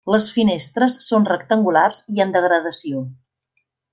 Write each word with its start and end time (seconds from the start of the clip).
Les 0.13 0.27
finestres 0.35 0.95
són 1.07 1.27
rectangulars 1.31 2.01
i 2.17 2.25
en 2.27 2.35
degradació. 2.39 3.05